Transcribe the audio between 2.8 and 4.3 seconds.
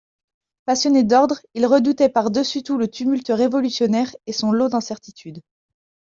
tumulte révolutionnaire